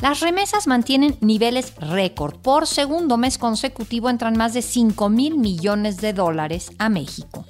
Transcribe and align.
Las 0.00 0.20
remesas 0.20 0.66
mantienen 0.66 1.16
niveles 1.20 1.74
récord. 1.76 2.36
Por 2.36 2.66
segundo 2.66 3.16
mes 3.16 3.38
consecutivo 3.38 4.10
entran 4.10 4.36
más 4.36 4.54
de 4.54 4.62
5 4.62 5.08
mil 5.08 5.36
millones 5.36 5.98
de 5.98 6.12
dólares 6.12 6.72
a 6.78 6.88
México. 6.88 7.44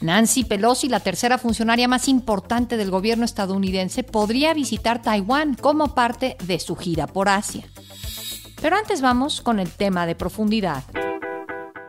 Nancy 0.00 0.44
Pelosi, 0.44 0.88
la 0.88 1.00
tercera 1.00 1.38
funcionaria 1.38 1.88
más 1.88 2.08
importante 2.08 2.76
del 2.76 2.90
gobierno 2.90 3.24
estadounidense, 3.24 4.02
podría 4.02 4.52
visitar 4.52 5.00
Taiwán 5.00 5.54
como 5.54 5.94
parte 5.94 6.36
de 6.44 6.60
su 6.60 6.76
gira 6.76 7.06
por 7.06 7.28
Asia. 7.28 7.64
Pero 8.60 8.76
antes 8.76 9.00
vamos 9.00 9.40
con 9.40 9.58
el 9.58 9.70
tema 9.70 10.06
de 10.06 10.14
profundidad. 10.14 10.84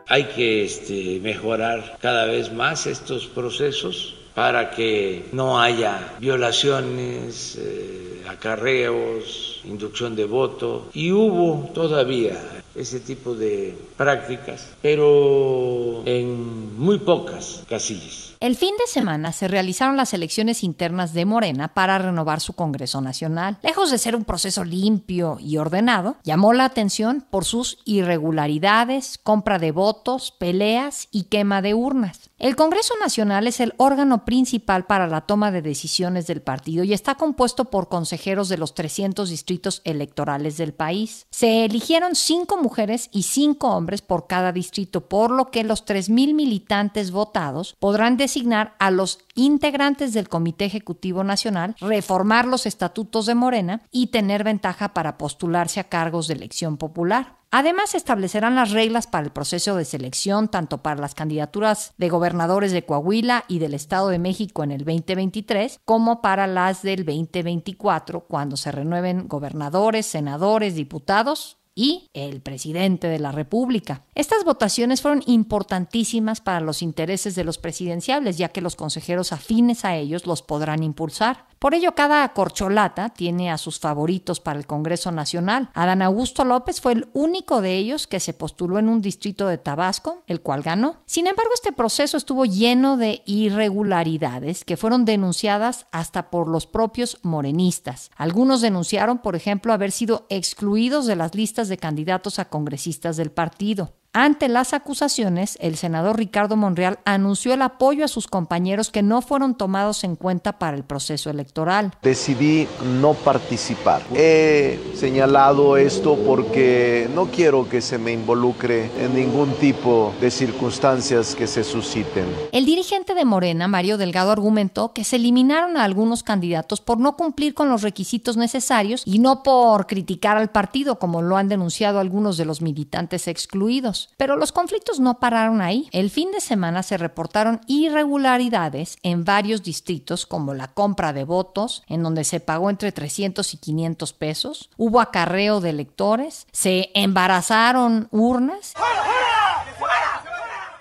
Hay 0.08 0.26
que 0.30 0.64
este, 0.64 1.20
mejorar 1.22 1.98
cada 2.02 2.26
vez 2.26 2.54
más 2.54 2.88
estos 2.88 3.28
procesos 3.28 4.16
para 4.34 4.72
que 4.72 5.28
no 5.32 5.60
haya 5.60 6.16
violaciones, 6.20 7.58
eh, 7.60 8.15
acarreos, 8.28 9.62
inducción 9.64 10.16
de 10.16 10.26
voto. 10.26 10.90
Y 10.94 11.12
hubo 11.12 11.70
todavía 11.74 12.42
ese 12.76 13.00
tipo 13.00 13.36
de 13.36 13.76
prácticas, 13.98 14.76
pero 14.82 16.04
en 16.06 16.78
muy 16.78 17.00
pocas 17.00 17.64
casillas. 17.70 18.35
El 18.46 18.56
fin 18.56 18.76
de 18.78 18.86
semana 18.86 19.32
se 19.32 19.48
realizaron 19.48 19.98
las 19.98 20.14
elecciones 20.14 20.64
internas 20.64 21.16
de 21.16 21.26
Morena 21.26 21.74
para 21.74 21.98
renovar 21.98 22.42
su 22.42 22.54
Congreso 22.54 23.02
Nacional. 23.02 23.58
Lejos 23.64 23.90
de 23.90 23.98
ser 23.98 24.16
un 24.16 24.24
proceso 24.24 24.64
limpio 24.64 25.38
y 25.40 25.58
ordenado, 25.58 26.18
llamó 26.24 26.54
la 26.54 26.66
atención 26.66 27.26
por 27.28 27.44
sus 27.44 27.80
irregularidades, 27.86 29.18
compra 29.18 29.58
de 29.58 29.72
votos, 29.72 30.30
peleas 30.30 31.08
y 31.12 31.24
quema 31.24 31.64
de 31.64 31.74
urnas. 31.74 32.30
El 32.38 32.56
Congreso 32.56 32.94
Nacional 33.00 33.48
es 33.48 33.60
el 33.62 33.74
órgano 33.78 34.26
principal 34.26 34.86
para 34.86 35.08
la 35.08 35.22
toma 35.22 35.52
de 35.52 35.64
decisiones 35.64 36.28
del 36.28 36.42
partido 36.42 36.84
y 36.84 36.94
está 36.94 37.16
compuesto 37.16 37.66
por 37.66 37.88
consejeros 37.88 38.48
de 38.50 38.58
los 38.60 38.76
300 38.76 39.28
distritos 39.28 39.82
electorales 39.86 40.58
del 40.58 40.74
país. 40.74 41.26
Se 41.32 41.66
eligieron 41.66 42.14
cinco 42.14 42.62
mujeres 42.62 43.10
y 43.12 43.24
cinco 43.24 43.70
hombres 43.70 44.04
por 44.04 44.28
cada 44.28 44.52
distrito, 44.52 45.08
por 45.08 45.32
lo 45.32 45.50
que 45.50 45.64
los 45.64 45.86
3.000 45.86 46.36
militantes 46.36 47.10
votados 47.10 47.76
podrán 47.80 48.18
designar 48.36 48.76
a 48.80 48.92
los 48.92 49.20
integrantes 49.36 50.14
del 50.14 50.28
Comité 50.28 50.66
Ejecutivo 50.66 51.24
Nacional, 51.24 51.76
reformar 51.80 52.46
los 52.46 52.66
estatutos 52.66 53.28
de 53.28 53.36
Morena 53.36 53.82
y 53.92 54.08
tener 54.08 54.44
ventaja 54.44 54.94
para 54.94 55.18
postularse 55.18 55.80
a 55.80 55.86
cargos 55.86 56.28
de 56.28 56.34
elección 56.34 56.76
popular. 56.76 57.38
Además, 57.52 57.96
establecerán 57.96 58.56
las 58.56 58.72
reglas 58.72 59.08
para 59.08 59.24
el 59.24 59.32
proceso 59.32 59.78
de 59.78 59.86
selección, 59.86 60.50
tanto 60.50 60.80
para 60.80 61.00
las 61.00 61.16
candidaturas 61.16 61.94
de 61.98 62.10
gobernadores 62.10 62.74
de 62.74 62.84
Coahuila 62.84 63.46
y 63.48 63.60
del 63.60 63.74
Estado 63.74 64.10
de 64.10 64.20
México 64.20 64.66
en 64.66 64.72
el 64.72 64.84
2023, 64.84 65.80
como 65.86 66.22
para 66.22 66.46
las 66.46 66.82
del 66.82 67.06
2024, 67.06 68.26
cuando 68.28 68.58
se 68.58 68.74
renueven 68.74 69.30
gobernadores, 69.30 70.06
senadores, 70.06 70.76
diputados 70.76 71.58
y 71.76 72.10
el 72.14 72.42
presidente 72.42 73.08
de 73.08 73.20
la 73.20 73.34
República. 73.34 74.04
Estas 74.16 74.46
votaciones 74.46 75.02
fueron 75.02 75.22
importantísimas 75.28 76.40
para 76.40 76.62
los 76.62 76.82
intereses 76.82 77.36
de 77.36 77.44
los 77.44 77.58
presidenciables, 77.58 78.38
ya 78.38 78.50
que 78.50 78.62
los 78.62 78.78
consejeros 78.78 79.34
afines 79.34 79.84
a 79.84 79.96
ellos 79.96 80.26
los 80.26 80.42
podrán 80.42 80.82
impulsar. 80.84 81.46
Por 81.66 81.74
ello, 81.74 81.96
cada 81.96 82.32
corcholata 82.32 83.10
tiene 83.10 83.50
a 83.50 83.58
sus 83.58 83.80
favoritos 83.80 84.40
para 84.40 84.60
el 84.60 84.68
Congreso 84.68 85.12
Nacional. 85.12 85.72
Adán 85.74 86.04
Augusto 86.04 86.46
López 86.46 86.80
fue 86.80 86.92
el 86.92 87.08
único 87.14 87.60
de 87.60 87.76
ellos 87.76 88.06
que 88.06 88.20
se 88.20 88.34
postuló 88.34 88.78
en 88.78 88.88
un 88.88 89.02
distrito 89.02 89.48
de 89.48 89.58
Tabasco, 89.58 90.22
el 90.28 90.42
cual 90.42 90.62
ganó. 90.62 90.98
Sin 91.08 91.26
embargo, 91.26 91.50
este 91.56 91.72
proceso 91.72 92.18
estuvo 92.18 92.46
lleno 92.46 92.98
de 92.98 93.24
irregularidades 93.26 94.64
que 94.64 94.78
fueron 94.78 95.06
denunciadas 95.06 95.88
hasta 95.92 96.30
por 96.30 96.50
los 96.50 96.68
propios 96.68 97.18
morenistas. 97.24 98.12
Algunos 98.16 98.62
denunciaron, 98.62 99.18
por 99.18 99.36
ejemplo, 99.36 99.74
haber 99.74 99.92
sido 99.92 100.28
excluidos 100.30 101.08
de 101.08 101.16
las 101.16 101.34
listas 101.34 101.68
de 101.68 101.78
candidatos 101.78 102.38
a 102.38 102.46
congresistas 102.46 103.18
del 103.18 103.32
partido. 103.32 103.94
Ante 104.18 104.48
las 104.48 104.74
acusaciones, 104.74 105.58
el 105.60 105.76
senador 105.76 106.18
Ricardo 106.18 106.56
Monreal 106.56 107.00
anunció 107.04 107.54
el 107.54 107.62
apoyo 107.62 108.06
a 108.06 108.08
sus 108.08 108.28
compañeros 108.28 108.90
que 108.90 109.04
no 109.04 109.22
fueron 109.22 109.56
tomados 109.56 110.06
en 110.06 110.16
cuenta 110.16 110.58
para 110.58 110.78
el 110.78 110.86
proceso 110.86 111.30
electoral. 111.30 111.92
Decidí 112.02 112.66
no 113.02 113.14
participar. 113.14 114.04
He 114.14 114.80
señalado 114.96 115.76
esto 115.76 116.18
porque 116.26 117.10
no 117.14 117.26
quiero 117.26 117.68
que 117.68 117.82
se 117.82 117.98
me 117.98 118.14
involucre 118.14 118.90
en 119.04 119.16
ningún 119.16 119.52
tipo 119.56 120.14
de 120.22 120.32
circunstancias 120.32 121.36
que 121.36 121.46
se 121.46 121.66
susciten. 121.66 122.24
El 122.54 122.64
dirigente 122.64 123.16
de 123.16 123.26
Morena, 123.26 123.68
Mario 123.68 123.98
Delgado, 123.98 124.32
argumentó 124.32 124.94
que 124.94 125.04
se 125.04 125.18
eliminaron 125.18 125.76
a 125.76 125.84
algunos 125.84 126.24
candidatos 126.24 126.80
por 126.80 127.00
no 127.00 127.18
cumplir 127.18 127.54
con 127.54 127.68
los 127.68 127.82
requisitos 127.82 128.38
necesarios 128.38 129.04
y 129.06 129.20
no 129.20 129.44
por 129.44 129.88
criticar 129.88 130.38
al 130.38 130.52
partido, 130.52 131.00
como 131.00 131.22
lo 131.22 131.36
han 131.36 131.50
denunciado 131.50 132.00
algunos 132.00 132.38
de 132.38 132.46
los 132.46 132.62
militantes 132.62 133.28
excluidos. 133.28 134.05
Pero 134.18 134.36
los 134.36 134.52
conflictos 134.52 135.00
no 135.00 135.20
pararon 135.20 135.62
ahí. 135.62 135.90
El 135.92 136.10
fin 136.10 136.32
de 136.32 136.42
semana 136.42 136.84
se 136.84 136.98
reportaron 136.98 137.62
irregularidades 137.68 138.98
en 139.04 139.26
varios 139.26 139.64
distritos 139.64 140.26
como 140.26 140.54
la 140.54 140.74
compra 140.74 141.14
de 141.14 141.24
votos, 141.24 141.84
en 141.88 142.04
donde 142.04 142.24
se 142.24 142.40
pagó 142.40 142.70
entre 142.70 142.92
300 142.92 143.54
y 143.54 143.58
500 143.58 144.14
pesos, 144.14 144.70
hubo 144.78 145.02
acarreo 145.02 145.62
de 145.62 145.70
electores, 145.70 146.48
se 146.52 146.92
embarazaron 146.94 148.08
urnas. 148.12 148.74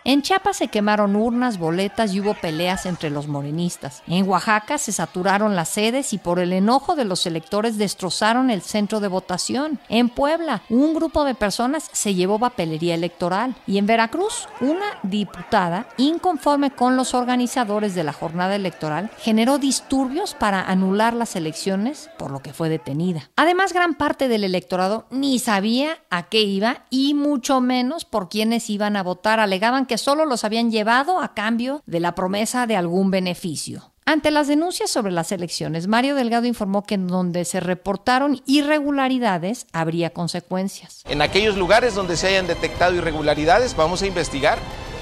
En 0.06 0.20
Chiapas 0.20 0.58
se 0.58 0.68
quemaron 0.68 1.16
urnas, 1.16 1.56
boletas 1.56 2.12
y 2.12 2.20
hubo 2.20 2.34
peleas 2.34 2.84
entre 2.84 3.08
los 3.08 3.26
morenistas. 3.26 4.02
En 4.06 4.28
Oaxaca 4.28 4.76
se 4.76 4.92
saturaron 4.92 5.56
las 5.56 5.70
sedes 5.70 6.12
y 6.12 6.18
por 6.18 6.40
el 6.40 6.52
enojo 6.52 6.94
de 6.94 7.06
los 7.06 7.24
electores 7.24 7.78
destrozaron 7.78 8.50
el 8.50 8.60
centro 8.60 9.00
de 9.00 9.08
votación. 9.08 9.78
En 9.88 10.10
Puebla, 10.10 10.60
un 10.68 10.92
grupo 10.92 11.24
de 11.24 11.34
personas 11.34 11.88
se 11.92 12.14
llevó 12.14 12.38
papelería 12.38 12.94
electoral. 12.94 13.56
Y 13.66 13.78
en 13.78 13.86
Veracruz, 13.86 14.46
una 14.60 14.84
diputada, 15.02 15.88
inconforme 15.96 16.70
con 16.70 16.96
los 16.96 17.14
organizadores 17.14 17.94
de 17.94 18.04
la 18.04 18.12
jornada 18.12 18.56
electoral, 18.56 19.10
generó 19.16 19.56
disturbios 19.56 20.34
para 20.34 20.60
anular 20.60 21.14
las 21.14 21.34
elecciones, 21.34 22.10
por 22.18 22.30
lo 22.30 22.40
que 22.40 22.52
fue 22.52 22.68
detenida. 22.68 23.30
Además, 23.36 23.72
gran 23.72 23.94
parte 23.94 24.28
del 24.28 24.44
electorado 24.44 25.06
ni 25.10 25.38
sabía 25.38 25.96
a 26.10 26.24
qué 26.24 26.42
iba 26.42 26.84
y 26.90 27.14
mucho 27.14 27.62
menos 27.62 28.04
por 28.04 28.28
quiénes 28.28 28.68
iban 28.68 28.96
a 28.96 29.02
votar. 29.02 29.40
Alegaban 29.40 29.86
que 29.86 29.93
solo 29.98 30.24
los 30.24 30.44
habían 30.44 30.70
llevado 30.70 31.20
a 31.20 31.34
cambio 31.34 31.82
de 31.86 32.00
la 32.00 32.14
promesa 32.14 32.66
de 32.66 32.76
algún 32.76 33.10
beneficio. 33.10 33.92
Ante 34.06 34.30
las 34.30 34.48
denuncias 34.48 34.90
sobre 34.90 35.12
las 35.12 35.32
elecciones, 35.32 35.86
Mario 35.86 36.14
Delgado 36.14 36.46
informó 36.46 36.82
que 36.82 36.94
en 36.94 37.08
donde 37.08 37.46
se 37.46 37.60
reportaron 37.60 38.42
irregularidades 38.44 39.66
habría 39.72 40.10
consecuencias. 40.10 41.02
En 41.08 41.22
aquellos 41.22 41.56
lugares 41.56 41.94
donde 41.94 42.18
se 42.18 42.26
hayan 42.26 42.46
detectado 42.46 42.94
irregularidades 42.94 43.74
vamos 43.74 44.02
a 44.02 44.06
investigar 44.06 44.58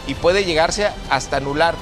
y 0.07 0.15
puede 0.15 0.45
llegarse 0.45 0.89
hasta 1.11 1.39
anular 1.39 1.75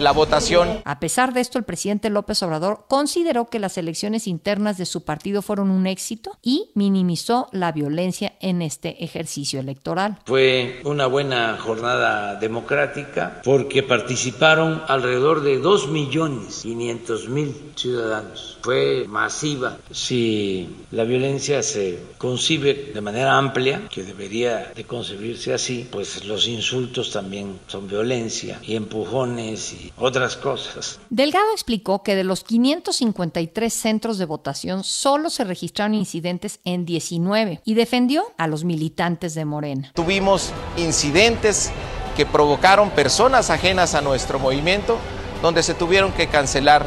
la 0.00 0.12
votación. 0.12 0.80
A 0.84 0.98
pesar 0.98 1.32
de 1.34 1.40
esto, 1.40 1.58
el 1.58 1.64
presidente 1.64 2.10
López 2.10 2.42
Obrador 2.42 2.86
consideró 2.88 3.48
que 3.50 3.58
las 3.58 3.76
elecciones 3.78 4.26
internas 4.26 4.78
de 4.78 4.86
su 4.86 5.04
partido 5.04 5.42
fueron 5.42 5.70
un 5.70 5.86
éxito 5.86 6.38
y 6.42 6.70
minimizó 6.74 7.48
la 7.52 7.72
violencia 7.72 8.32
en 8.40 8.62
este 8.62 9.04
ejercicio 9.04 9.60
electoral. 9.60 10.18
Fue 10.24 10.80
una 10.84 11.06
buena 11.06 11.58
jornada 11.58 12.36
democrática 12.36 13.42
porque 13.44 13.82
participaron 13.82 14.82
alrededor 14.88 15.42
de 15.42 15.60
2.500.000 15.60 17.54
ciudadanos. 17.76 18.58
Fue 18.62 19.04
masiva. 19.08 19.78
Si 19.90 20.68
la 20.90 21.04
violencia 21.04 21.62
se 21.62 21.98
concibe 22.18 22.90
de 22.94 23.00
manera 23.00 23.36
amplia, 23.36 23.82
que 23.90 24.02
debería 24.02 24.72
de 24.74 24.84
concebirse 24.84 25.52
así, 25.52 25.88
pues 25.90 26.24
los 26.24 26.46
insultos 26.46 27.10
también 27.10 27.58
son 27.66 27.88
violencia 27.88 28.58
y 28.62 28.76
empujones 28.76 29.72
y 29.72 29.89
otras 29.98 30.36
cosas. 30.36 30.98
Delgado 31.10 31.52
explicó 31.52 32.02
que 32.02 32.14
de 32.14 32.24
los 32.24 32.44
553 32.44 33.72
centros 33.72 34.18
de 34.18 34.24
votación 34.24 34.84
solo 34.84 35.30
se 35.30 35.44
registraron 35.44 35.94
incidentes 35.94 36.60
en 36.64 36.84
19 36.84 37.62
y 37.64 37.74
defendió 37.74 38.24
a 38.38 38.46
los 38.46 38.64
militantes 38.64 39.34
de 39.34 39.44
Morena. 39.44 39.92
Tuvimos 39.94 40.52
incidentes 40.76 41.70
que 42.16 42.26
provocaron 42.26 42.90
personas 42.90 43.50
ajenas 43.50 43.94
a 43.94 44.00
nuestro 44.00 44.38
movimiento 44.38 44.98
donde 45.42 45.62
se 45.62 45.74
tuvieron 45.74 46.12
que 46.12 46.28
cancelar 46.28 46.84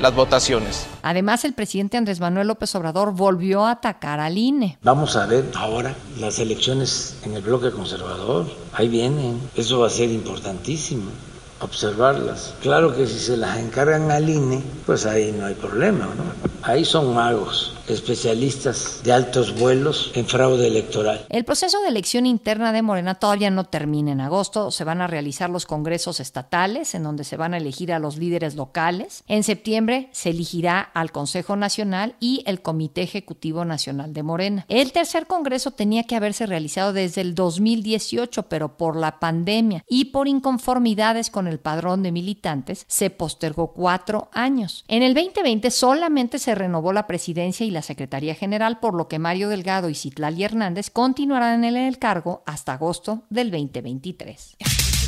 las 0.00 0.14
votaciones. 0.14 0.86
Además, 1.02 1.44
el 1.44 1.54
presidente 1.54 1.96
Andrés 1.96 2.20
Manuel 2.20 2.46
López 2.46 2.74
Obrador 2.74 3.12
volvió 3.12 3.64
a 3.64 3.72
atacar 3.72 4.20
al 4.20 4.38
INE. 4.38 4.78
Vamos 4.82 5.16
a 5.16 5.26
ver 5.26 5.50
ahora 5.56 5.96
las 6.20 6.38
elecciones 6.38 7.16
en 7.24 7.34
el 7.34 7.42
bloque 7.42 7.70
conservador. 7.70 8.46
Ahí 8.72 8.88
vienen. 8.88 9.40
Eso 9.56 9.80
va 9.80 9.88
a 9.88 9.90
ser 9.90 10.10
importantísimo 10.10 11.10
observarlas. 11.60 12.54
Claro 12.62 12.94
que 12.94 13.06
si 13.06 13.18
se 13.18 13.36
las 13.36 13.58
encargan 13.58 14.10
al 14.10 14.28
INE, 14.28 14.62
pues 14.86 15.06
ahí 15.06 15.32
no 15.32 15.46
hay 15.46 15.54
problema, 15.54 16.06
¿no? 16.06 16.48
Ahí 16.62 16.84
son 16.84 17.14
magos 17.14 17.77
especialistas 17.90 19.00
de 19.04 19.12
altos 19.12 19.58
vuelos 19.58 20.12
en 20.14 20.26
fraude 20.26 20.66
electoral. 20.66 21.26
El 21.28 21.44
proceso 21.44 21.80
de 21.82 21.88
elección 21.88 22.26
interna 22.26 22.72
de 22.72 22.82
Morena 22.82 23.16
todavía 23.16 23.50
no 23.50 23.64
termina 23.64 24.12
en 24.12 24.20
agosto. 24.20 24.70
Se 24.70 24.84
van 24.84 25.00
a 25.00 25.06
realizar 25.06 25.50
los 25.50 25.66
congresos 25.66 26.20
estatales, 26.20 26.94
en 26.94 27.02
donde 27.02 27.24
se 27.24 27.36
van 27.36 27.54
a 27.54 27.58
elegir 27.58 27.92
a 27.92 27.98
los 27.98 28.16
líderes 28.16 28.54
locales. 28.54 29.24
En 29.26 29.42
septiembre 29.42 30.08
se 30.12 30.30
elegirá 30.30 30.80
al 30.80 31.12
Consejo 31.12 31.56
Nacional 31.56 32.16
y 32.20 32.42
el 32.46 32.62
Comité 32.62 33.02
Ejecutivo 33.02 33.64
Nacional 33.64 34.12
de 34.12 34.22
Morena. 34.22 34.66
El 34.68 34.92
tercer 34.92 35.26
congreso 35.26 35.70
tenía 35.70 36.04
que 36.04 36.16
haberse 36.16 36.46
realizado 36.46 36.92
desde 36.92 37.20
el 37.20 37.34
2018, 37.34 38.44
pero 38.44 38.76
por 38.76 38.96
la 38.96 39.18
pandemia 39.18 39.84
y 39.88 40.06
por 40.06 40.28
inconformidades 40.28 41.30
con 41.30 41.46
el 41.46 41.58
padrón 41.58 42.02
de 42.02 42.12
militantes, 42.12 42.84
se 42.88 43.10
postergó 43.10 43.72
cuatro 43.72 44.28
años. 44.32 44.84
En 44.88 45.02
el 45.02 45.14
2020 45.14 45.70
solamente 45.70 46.38
se 46.38 46.54
renovó 46.54 46.92
la 46.92 47.06
presidencia 47.06 47.66
y 47.66 47.70
la 47.70 47.77
Secretaría 47.82 48.34
General, 48.34 48.80
por 48.80 48.94
lo 48.94 49.08
que 49.08 49.18
Mario 49.18 49.48
Delgado 49.48 49.88
y 49.88 49.94
Citlali 49.94 50.44
Hernández 50.44 50.90
continuarán 50.90 51.64
en 51.64 51.76
el 51.76 51.98
cargo 51.98 52.42
hasta 52.46 52.74
agosto 52.74 53.24
del 53.30 53.50
2023. 53.50 54.56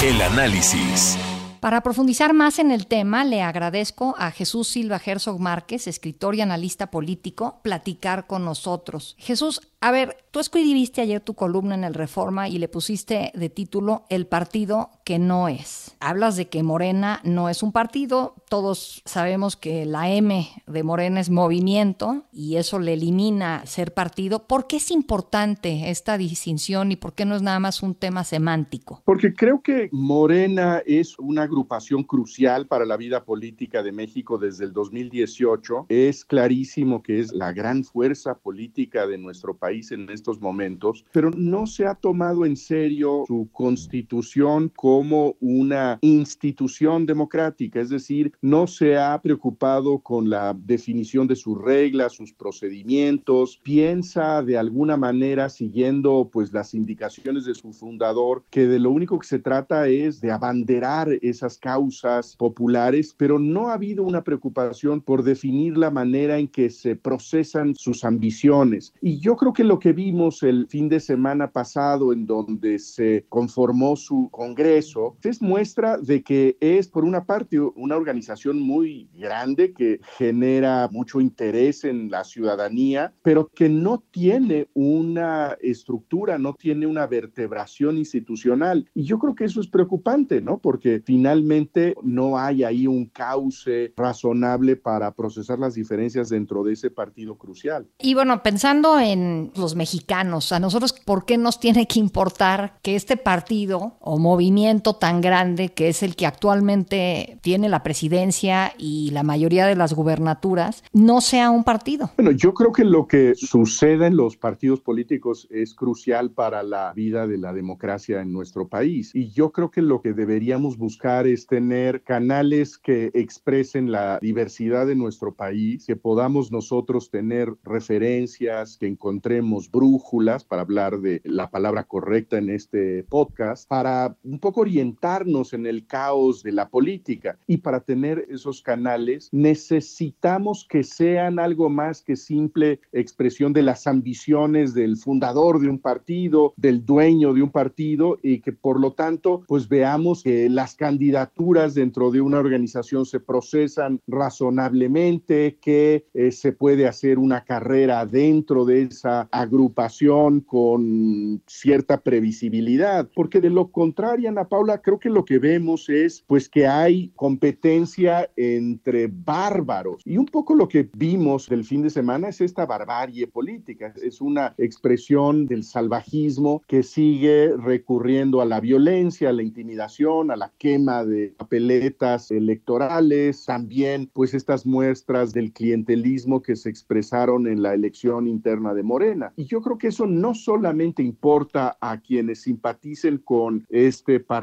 El 0.03 0.23
análisis. 0.23 1.19
Para 1.61 1.83
profundizar 1.83 2.33
más 2.33 2.59
en 2.59 2.71
el 2.71 2.87
tema, 2.87 3.23
le 3.23 3.43
agradezco 3.43 4.15
a 4.19 4.31
Jesús 4.31 4.69
Silva 4.69 4.99
Herzog 5.05 5.39
Márquez, 5.39 5.87
escritor 5.87 6.35
y 6.35 6.41
analista 6.41 6.91
político, 6.91 7.61
platicar 7.63 8.27
con 8.27 8.47
nosotros. 8.47 9.15
Jesús, 9.19 9.61
a 9.83 9.91
ver, 9.91 10.25
tú 10.31 10.41
escribiste 10.41 11.03
ayer 11.03 11.21
tu 11.21 11.35
columna 11.35 11.75
en 11.75 11.85
el 11.85 11.93
Reforma 11.93 12.49
y 12.49 12.59
le 12.59 12.69
pusiste 12.69 13.31
de 13.35 13.51
título 13.51 14.07
El 14.09 14.27
partido 14.27 14.91
no 15.19 15.49
es. 15.49 15.97
Hablas 16.01 16.37
de 16.37 16.49
que 16.49 16.63
Morena 16.63 17.21
no 17.25 17.49
es 17.49 17.63
un 17.63 17.73
partido, 17.73 18.35
todos 18.49 19.03
sabemos 19.05 19.57
que 19.57 19.85
la 19.85 20.11
M 20.11 20.49
de 20.67 20.83
Morena 20.83 21.21
es 21.21 21.31
movimiento 21.31 22.25
y 22.33 22.57
eso 22.57 22.79
le 22.79 22.95
elimina 22.95 23.65
ser 23.67 23.93
partido. 23.93 24.47
¿Por 24.47 24.67
qué 24.67 24.77
es 24.77 24.91
importante 24.91 25.91
esta 25.91 26.17
distinción 26.17 26.93
y 26.93 26.97
por 26.97 27.15
qué 27.15 27.25
no 27.25 27.37
es 27.37 27.43
nada 27.43 27.61
más 27.61 27.83
un 27.83 27.95
tema 27.95 28.25
semántico? 28.25 29.03
Porque 29.05 29.35
creo 29.35 29.63
que 29.63 29.89
Morena 29.93 30.83
es 30.87 31.19
una 31.19 31.43
agrupación 31.43 32.03
crucial 32.05 32.67
para 32.67 32.87
la 32.87 32.97
vida 32.97 33.25
política 33.25 33.83
de 33.83 33.93
México 33.93 34.39
desde 34.39 34.65
el 34.65 34.73
2018. 34.73 35.87
Es 35.89 36.25
clarísimo 36.25 37.03
que 37.03 37.21
es 37.21 37.33
la 37.33 37.53
gran 37.53 37.85
fuerza 37.85 38.35
política 38.35 39.07
de 39.07 39.19
nuestro 39.19 39.57
país 39.57 39.93
en 39.93 40.09
estos 40.11 40.41
momentos, 40.41 41.05
pero 41.13 41.31
no 41.31 41.67
se 41.67 41.87
ha 41.87 41.95
tomado 41.95 42.45
en 42.45 42.57
serio 42.57 43.25
su 43.27 43.49
constitución 43.53 44.69
como 45.01 45.35
una 45.41 45.99
institución 46.03 47.07
democrática, 47.07 47.81
es 47.81 47.89
decir, 47.89 48.35
no 48.43 48.67
se 48.67 48.99
ha 48.99 49.19
preocupado 49.23 49.99
con 50.01 50.29
la 50.29 50.55
definición 50.55 51.27
de 51.27 51.37
sus 51.37 51.57
reglas, 51.57 52.13
sus 52.13 52.35
procedimientos, 52.35 53.59
piensa 53.63 54.43
de 54.43 54.59
alguna 54.59 54.99
manera 54.99 55.49
siguiendo 55.49 56.29
pues 56.31 56.53
las 56.53 56.75
indicaciones 56.75 57.47
de 57.47 57.55
su 57.55 57.73
fundador 57.73 58.45
que 58.51 58.67
de 58.67 58.79
lo 58.79 58.91
único 58.91 59.19
que 59.19 59.27
se 59.27 59.39
trata 59.39 59.89
es 59.89 60.21
de 60.21 60.33
abanderar 60.33 61.09
esas 61.23 61.57
causas 61.57 62.37
populares, 62.37 63.15
pero 63.17 63.39
no 63.39 63.69
ha 63.69 63.75
habido 63.77 64.05
una 64.05 64.23
preocupación 64.23 65.01
por 65.01 65.23
definir 65.23 65.79
la 65.79 65.91
manera 65.91 66.37
en 66.37 66.47
que 66.47 66.69
se 66.69 66.95
procesan 66.95 67.75
sus 67.75 68.05
ambiciones. 68.05 68.93
Y 69.01 69.19
yo 69.19 69.35
creo 69.37 69.55
que 69.55 69.65
lo 69.65 69.79
que 69.79 69.95
vimos 69.95 70.43
el 70.43 70.67
fin 70.69 70.91
de 70.91 71.01
semana 71.01 71.51
pasado 71.51 72.13
en 72.13 72.27
donde 72.27 72.79
se 72.79 73.25
conformó 73.31 73.97
su 73.97 74.29
Congreso 74.31 74.90
es 75.23 75.43
muestra 75.43 75.99
de 75.99 76.23
que 76.23 76.57
es, 76.61 76.89
por 76.89 77.05
una 77.05 77.25
parte, 77.25 77.61
una 77.61 77.97
organización 77.97 78.61
muy 78.61 79.09
grande 79.15 79.73
que 79.73 80.01
genera 80.17 80.89
mucho 80.91 81.21
interés 81.21 81.85
en 81.85 82.11
la 82.11 82.25
ciudadanía, 82.25 83.13
pero 83.23 83.49
que 83.49 83.69
no 83.69 84.03
tiene 84.11 84.69
una 84.75 85.57
estructura, 85.61 86.39
no 86.39 86.55
tiene 86.55 86.87
una 86.87 87.07
vertebración 87.07 87.99
institucional. 87.99 88.89
Y 88.95 89.05
yo 89.05 89.19
creo 89.19 89.35
que 89.35 89.45
eso 89.45 89.61
es 89.61 89.69
preocupante, 89.69 90.41
¿no? 90.41 90.59
Porque 90.59 91.03
finalmente 91.05 91.95
no 92.03 92.39
hay 92.39 92.65
ahí 92.65 92.87
un 92.87 93.07
cauce 93.07 93.93
razonable 93.97 94.77
para 94.77 95.13
procesar 95.15 95.59
las 95.59 95.75
diferencias 95.75 96.29
dentro 96.29 96.63
de 96.63 96.73
ese 96.73 96.91
partido 96.91 97.37
crucial. 97.37 97.87
Y 97.99 98.15
bueno, 98.15 98.43
pensando 98.43 98.99
en 98.99 99.53
los 99.57 99.77
mexicanos. 99.77 100.53
A 100.53 100.61
nosotros, 100.61 100.93
¿por 100.93 101.25
qué 101.25 101.39
nos 101.39 101.61
tiene 101.61 101.87
que 101.87 101.99
importar 101.99 102.79
que 102.83 102.97
este 102.97 103.17
partido 103.17 103.97
o 104.01 104.19
movimiento 104.19 104.70
tan 104.79 105.21
grande 105.21 105.71
que 105.71 105.89
es 105.89 106.03
el 106.03 106.15
que 106.15 106.27
actualmente 106.27 107.39
tiene 107.43 107.69
la 107.69 107.83
presidencia 107.83 108.73
y 108.79 109.11
la 109.11 109.25
mayoría 109.25 109.67
de 109.67 109.75
las 109.75 109.93
gubernaturas 109.93 110.85
no 110.93 111.21
sea 111.21 111.51
un 111.51 111.65
partido? 111.65 112.11
Bueno, 112.17 112.31
yo 112.31 112.55
creo 112.55 112.73
que 112.73 112.85
lo 112.85 113.07
que 113.07 113.35
sucede 113.35 114.07
en 114.07 114.17
los 114.17 114.37
partidos 114.37 114.81
políticos 114.81 115.49
es 115.51 115.75
crucial 115.75 116.31
para 116.31 116.63
la 116.63 116.93
vida 116.95 117.27
de 117.27 117.39
la 117.39 117.53
democracia 117.53 118.21
en 118.21 118.33
nuestro 118.33 118.69
país. 118.69 119.15
Y 119.15 119.31
yo 119.31 119.51
creo 119.51 119.71
que 119.71 119.83
lo 119.83 120.01
que 120.01 120.13
deberíamos 120.13 120.79
buscar 120.79 121.27
es 121.27 121.47
tener 121.47 122.03
canales 122.03 122.79
que 122.79 123.11
expresen 123.15 123.91
la 123.91 124.19
diversidad 124.21 124.87
de 124.87 124.95
nuestro 124.95 125.35
país, 125.35 125.85
que 125.87 125.97
podamos 125.97 126.53
nosotros 126.53 127.11
tener 127.11 127.53
referencias, 127.65 128.77
que 128.77 128.87
encontremos 128.87 129.71
brújulas, 129.71 130.45
para 130.45 130.63
hablar 130.63 131.01
de 131.01 131.21
la 131.25 131.51
palabra 131.51 131.85
correcta 131.85 132.39
en 132.39 132.51
este 132.51 133.05
podcast, 133.05 133.69
para 133.69 134.17
un 134.23 134.39
poco 134.39 134.60
orientarnos 134.61 135.53
en 135.53 135.67
el 135.67 135.87
caos 135.87 136.43
de 136.43 136.53
la 136.53 136.69
política. 136.69 137.39
Y 137.47 137.59
para 137.59 137.81
tener 137.81 138.27
esos 138.29 138.63
canales 138.63 139.29
necesitamos 139.33 140.67
que 140.69 140.83
sean 140.85 141.39
algo 141.39 141.69
más 141.69 142.03
que 142.03 142.17
simple 142.17 142.81
expresión 142.93 143.53
de 143.53 143.63
las 143.63 143.87
ambiciones 143.87 144.75
del 144.75 144.97
fundador 144.97 145.61
de 145.61 145.69
un 145.69 145.79
partido, 145.79 146.53
del 146.57 146.85
dueño 146.85 147.33
de 147.33 147.43
un 147.43 147.51
partido 147.51 148.19
y 148.23 148.41
que 148.41 148.53
por 148.53 148.81
lo 148.81 148.93
tanto 148.93 149.43
pues 149.47 149.69
veamos 149.69 150.23
que 150.23 150.49
las 150.49 150.75
candidaturas 150.75 151.75
dentro 151.75 152.11
de 152.11 152.21
una 152.21 152.39
organización 152.39 153.07
se 153.07 153.21
procesan 153.21 154.01
razonablemente, 154.07 155.59
que 155.61 156.07
eh, 156.15 156.33
se 156.33 156.53
puede 156.53 156.87
hacer 156.87 157.19
una 157.19 157.45
carrera 157.45 158.05
dentro 158.07 158.65
de 158.65 158.83
esa 158.83 159.29
agrupación 159.31 160.41
con 160.41 161.43
cierta 161.47 162.01
previsibilidad, 162.01 163.09
porque 163.15 163.41
de 163.41 163.51
lo 163.51 163.69
contrario, 163.69 164.29
Ana 164.29 164.49
Paula, 164.51 164.83
creo 164.83 164.99
que 164.99 165.09
lo 165.09 165.25
que 165.25 165.39
vemos 165.39 165.89
es 165.89 166.23
pues 166.27 166.49
que 166.49 166.67
hay 166.67 167.13
competencia 167.17 168.29
entre 168.37 169.07
bárbaros. 169.07 170.03
Y 170.05 170.19
un 170.19 170.27
poco 170.27 170.55
lo 170.55 170.69
que 170.69 170.91
vimos 170.95 171.49
del 171.49 171.65
fin 171.65 171.83
de 171.83 171.89
semana 171.89 172.29
es 172.29 172.41
esta 172.41 172.67
barbarie 172.67 173.29
política, 173.29 173.95
es 174.03 174.21
una 174.21 174.55
expresión 174.59 175.47
del 175.47 175.63
salvajismo 175.63 176.63
que 176.67 176.83
sigue 176.83 177.55
recurriendo 177.57 178.41
a 178.41 178.45
la 178.45 178.61
violencia, 178.61 179.31
a 179.31 179.33
la 179.33 179.45
intimidación, 179.45 180.31
a 180.31 180.37
la 180.37 180.53
quema 180.59 181.05
de 181.05 181.29
papeletas 181.39 182.31
electorales, 182.31 183.45
también 183.47 184.11
pues 184.13 184.35
estas 184.35 184.67
muestras 184.67 185.33
del 185.33 185.53
clientelismo 185.53 186.43
que 186.43 186.57
se 186.57 186.69
expresaron 186.71 187.47
en 187.47 187.63
la 187.63 187.73
elección 187.73 188.27
interna 188.27 188.75
de 188.75 188.83
Morena. 188.83 189.33
Y 189.37 189.45
yo 189.45 189.63
creo 189.63 189.79
que 189.79 189.89
eso 189.89 190.07
no 190.07 190.35
solamente 190.35 191.05
importa 191.05 191.79
a 191.81 192.01
quienes 192.01 192.43
simpaticen 192.43 193.19
con 193.19 193.65
este 193.69 194.19
partido, 194.19 194.40